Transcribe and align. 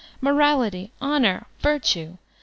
Morality! 0.19 0.89
Honor! 0.99 1.45
Virtue!! 1.59 2.17